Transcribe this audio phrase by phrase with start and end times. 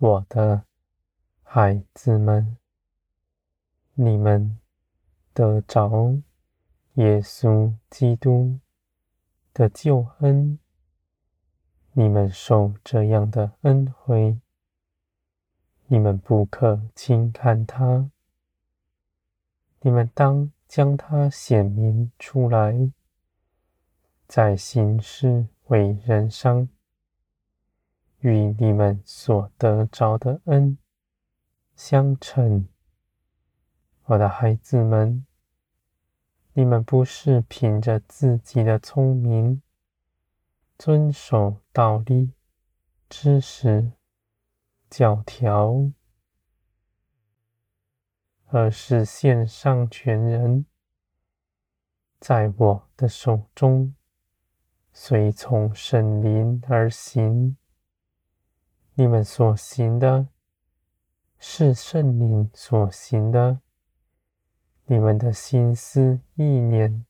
[0.00, 0.64] 我的
[1.42, 2.56] 孩子们，
[3.94, 4.56] 你们
[5.34, 6.22] 得着
[6.94, 8.60] 耶稣基督
[9.52, 10.60] 的救恩，
[11.94, 14.38] 你们受这样的恩惠，
[15.88, 18.08] 你们不可轻看他，
[19.80, 22.92] 你们当将他显明出来，
[24.28, 26.68] 在行事为人上，
[28.20, 30.78] 与你们所得着的恩
[31.76, 32.66] 相称。
[34.06, 35.26] 我的孩子们，
[36.54, 39.62] 你们不是凭着自己的聪明，
[40.78, 42.32] 遵守道理、
[43.08, 43.92] 知识、
[44.88, 45.92] 教条，
[48.46, 50.64] 而是献上全人，
[52.18, 53.94] 在我的手中，
[54.90, 57.57] 随从圣灵而行。
[59.00, 60.26] 你们所行的，
[61.38, 63.60] 是圣灵所行的。
[64.86, 67.06] 你们的心思意念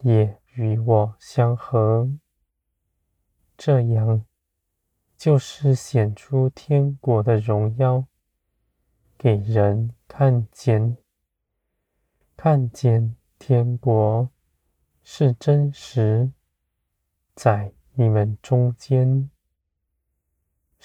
[0.00, 2.10] 也与我相合，
[3.56, 4.26] 这样
[5.16, 8.04] 就是显出天国的荣耀，
[9.16, 10.98] 给人看见，
[12.36, 14.28] 看见天国
[15.02, 16.30] 是真实，
[17.34, 19.30] 在你们中间，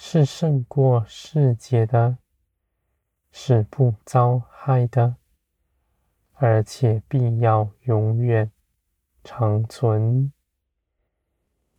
[0.00, 2.18] 是胜过世界的，
[3.32, 5.16] 是不遭害的。
[6.34, 8.52] 而且必要永远
[9.24, 10.32] 长存。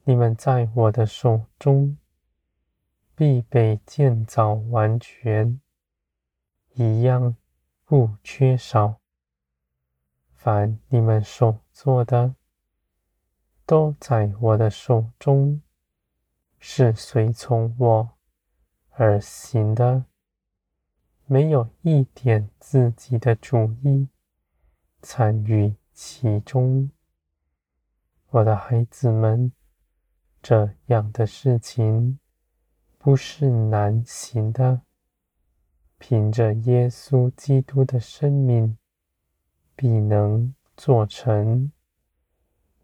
[0.03, 1.97] 你们在我的手中
[3.15, 5.61] 必被建造完全，
[6.73, 7.37] 一样
[7.85, 8.99] 不缺少。
[10.33, 12.35] 凡你们所做的，
[13.65, 15.61] 都在我的手中，
[16.59, 18.09] 是随从我
[18.91, 20.05] 而行的，
[21.25, 24.09] 没有一点自己的主意。
[25.01, 26.91] 参与其中，
[28.31, 29.53] 我的孩子们，
[30.41, 32.19] 这样的事情
[32.97, 34.81] 不是难行的。
[35.97, 38.77] 凭着耶稣基督的生命，
[39.75, 41.71] 必能做成。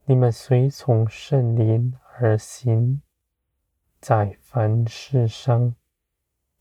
[0.06, 3.02] 你们随从圣灵而行，
[4.08, 5.74] 在凡事上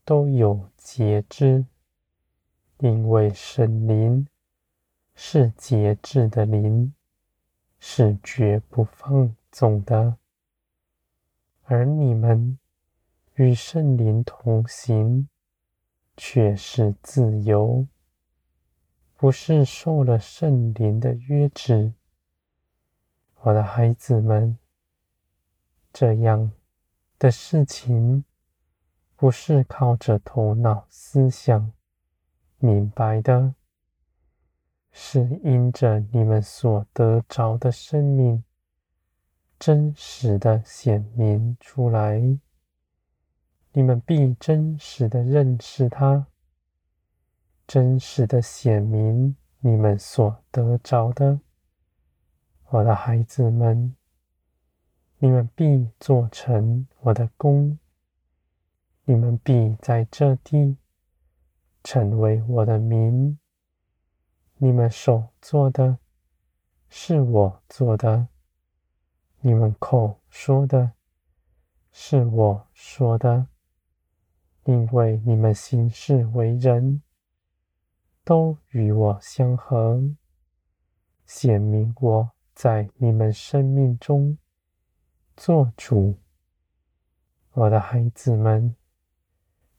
[0.03, 1.67] 都有节制，
[2.79, 4.27] 因为圣灵。
[5.13, 6.91] 是节制的灵，
[7.77, 10.17] 是绝不放纵的。
[11.65, 12.57] 而你们
[13.35, 15.29] 与圣灵同行，
[16.17, 17.85] 却是自由，
[19.15, 21.93] 不是受了圣灵的约制。
[23.41, 24.57] 我的孩子们，
[25.93, 26.51] 这样
[27.17, 28.25] 的事情，
[29.15, 31.71] 不是靠着头脑思想
[32.59, 33.55] 明白的。
[34.97, 38.45] 是因着你们所得着的生命，
[39.59, 42.39] 真实的显明出来，
[43.73, 46.27] 你们必真实的认识它，
[47.67, 51.41] 真实的显明你们所得着的。
[52.69, 53.93] 我的孩子们，
[55.25, 57.79] 你们必做成我的工，
[59.05, 60.77] 你们必在这地
[61.83, 63.39] 成为我的名。
[64.57, 65.97] 你们手做的，
[66.89, 68.27] 是我做的；
[69.39, 70.91] 你们口说的，
[71.91, 73.47] 是我说的。
[74.65, 77.01] 因为你们行事为人，
[78.23, 80.03] 都与我相合，
[81.25, 84.37] 显明我在你们生命中
[85.35, 86.15] 做主。
[87.51, 88.73] 我的孩子们，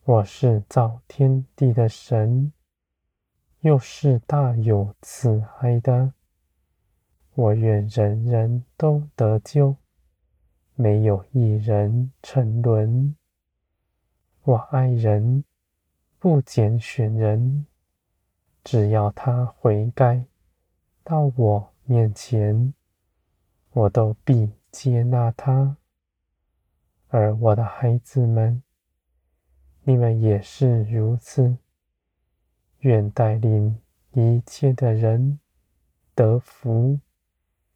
[0.04, 2.52] 我是造天地的神。
[3.60, 6.12] 又是大有慈爱的，
[7.34, 9.76] 我愿人人都得救，
[10.74, 13.16] 没有一人沉沦。
[14.42, 15.42] 我爱人，
[16.18, 17.66] 不拣选人，
[18.62, 20.26] 只要他悔改
[21.02, 22.74] 到我面前，
[23.72, 25.78] 我都必接纳他。
[27.08, 28.62] 而我的孩子们，
[29.84, 31.56] 你们也是如此。
[32.80, 33.80] 愿带领
[34.12, 35.40] 一切的人
[36.14, 37.00] 得福，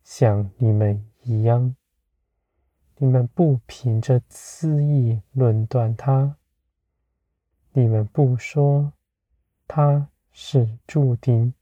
[0.04, 1.74] 像你们一样。
[2.96, 6.36] 你们不凭着私意论断他，
[7.72, 8.92] 你们不说
[9.66, 11.54] 他是注定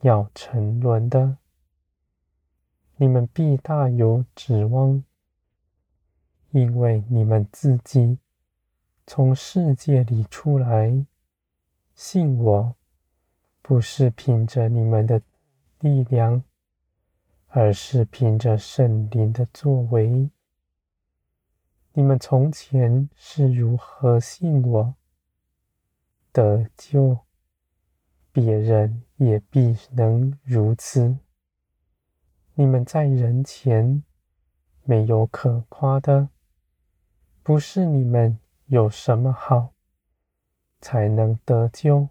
[0.00, 1.36] 要沉沦的，
[2.96, 5.02] 你们必大有指望，
[6.52, 8.18] 因为你们自己
[9.04, 11.04] 从世界里出来，
[11.96, 12.76] 信我，
[13.62, 15.20] 不是凭着你们的
[15.80, 16.44] 力量，
[17.48, 20.30] 而是凭着圣灵的作为。
[21.94, 24.94] 你们从前是如何信我，
[26.30, 27.18] 得救，
[28.30, 31.18] 别人也必能如此。
[32.56, 34.04] 你们在人前
[34.84, 36.28] 没有可夸的，
[37.42, 39.72] 不是你们有什么好
[40.80, 42.08] 才能得救，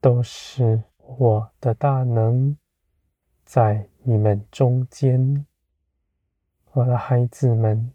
[0.00, 2.56] 都是我的大能
[3.44, 5.46] 在你们中间。
[6.72, 7.92] 我的孩子们，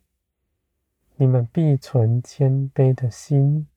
[1.17, 3.67] 你们必存谦卑的心，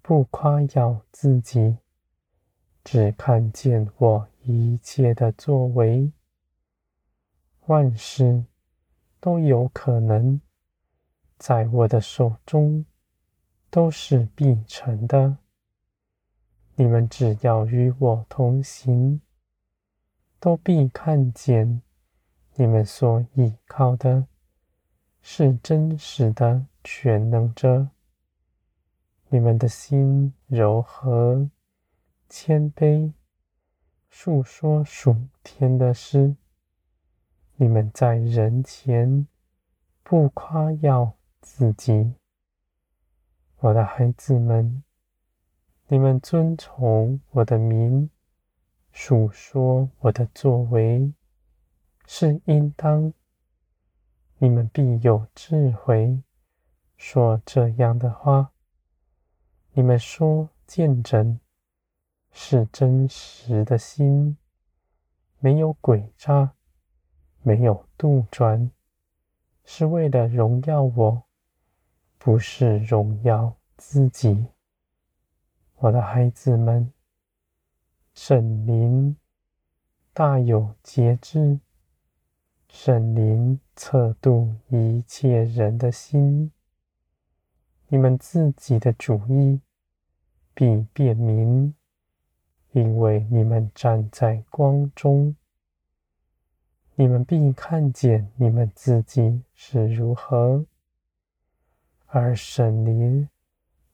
[0.00, 1.78] 不夸耀自己，
[2.84, 6.12] 只看见我一切的作为。
[7.68, 8.44] 万事
[9.20, 10.40] 都有可能，
[11.36, 12.86] 在我的手中
[13.68, 15.36] 都是必成的。
[16.76, 19.20] 你们只要与我同行，
[20.40, 21.82] 都必看见
[22.54, 24.26] 你们所依靠的
[25.20, 27.90] 是真实的全能者。
[29.28, 31.50] 你们的心柔和、
[32.30, 33.12] 谦卑，
[34.08, 36.34] 诉说属天的诗。
[37.60, 39.26] 你们在人前
[40.04, 42.14] 不夸耀自己，
[43.58, 44.84] 我的孩子们，
[45.88, 48.08] 你们遵从我的名，
[48.92, 51.12] 述说我的作为，
[52.06, 53.12] 是应当。
[54.38, 56.22] 你们必有智慧，
[56.96, 58.52] 说这样的话。
[59.72, 61.40] 你们说见证，
[62.30, 64.38] 是真实的心，
[65.40, 66.54] 没有诡诈。
[67.42, 68.68] 没有杜撰，
[69.64, 71.22] 是为了荣耀我，
[72.18, 74.46] 不是荣耀自己。
[75.76, 76.92] 我的孩子们，
[78.12, 79.16] 圣灵
[80.12, 81.60] 大有节制，
[82.68, 86.50] 圣灵测度一切人的心，
[87.86, 89.60] 你们自己的主意
[90.52, 91.74] 必辨明，
[92.72, 95.36] 因为你们站在光中。
[97.00, 100.66] 你们必看见你们自己是如何，
[102.06, 103.28] 而神灵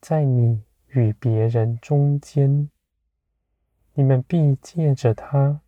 [0.00, 2.70] 在你与别人中间，
[3.92, 5.60] 你们必借着他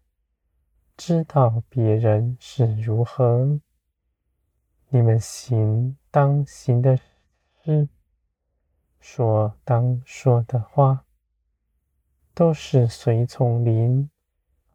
[0.96, 3.60] 知道别人是如何。
[4.88, 7.86] 你们行当行的事，
[8.98, 11.04] 说当说的话，
[12.32, 14.08] 都是随从灵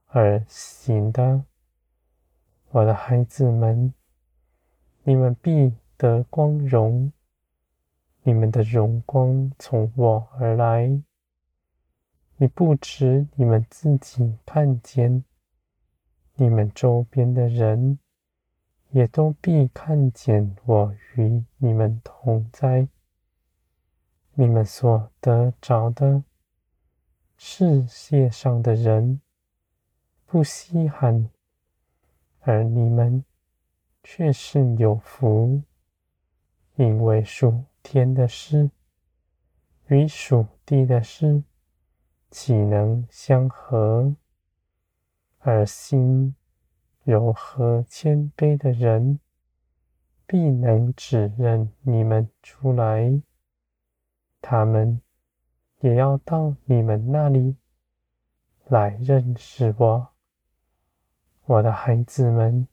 [0.06, 1.44] 而行的。
[2.74, 3.94] 我的孩子们，
[5.04, 7.12] 你们必得光荣，
[8.24, 11.02] 你们的荣光从我而来。
[12.38, 15.26] 你不只你们自己看见，
[16.36, 18.00] 你们周边的人
[18.92, 22.88] 也都必看见我与你们同在。
[24.34, 26.24] 你们所得着的，
[27.36, 29.20] 世界上的人
[30.26, 31.30] 不稀罕。
[32.42, 33.24] 而你们
[34.04, 35.62] 却是有福，
[36.76, 38.72] 因为属天的事
[39.88, 41.44] 与属地的事
[42.32, 44.16] 岂能相合？
[45.38, 46.36] 而心
[47.04, 49.20] 柔和谦卑的人，
[50.26, 53.22] 必能指认你们出来。
[54.40, 55.02] 他们
[55.80, 57.56] 也要到你们那里
[58.66, 60.11] 来认识我。
[61.46, 62.68] 我的孩子们，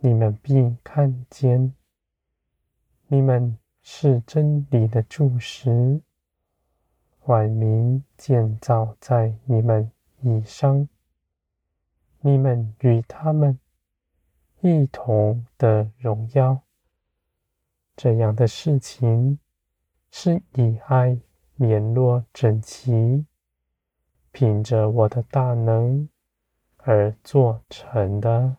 [0.00, 1.74] 你们必看见，
[3.06, 6.00] 你们是真理的柱石，
[7.26, 10.88] 万民建造在你们以上，
[12.20, 13.58] 你们与他们
[14.62, 16.62] 一同的荣耀。
[17.94, 19.38] 这样的事情
[20.10, 21.20] 是以爱
[21.56, 23.26] 联络整齐，
[24.32, 26.08] 凭着我的大能。
[26.82, 28.56] 而做成的。